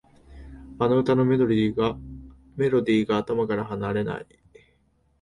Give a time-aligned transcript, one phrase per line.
[0.79, 4.25] あの歌のメロディーが頭から離れない